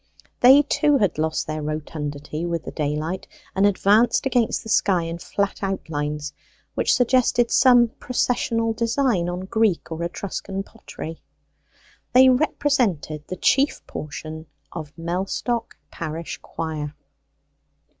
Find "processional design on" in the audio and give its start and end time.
7.99-9.41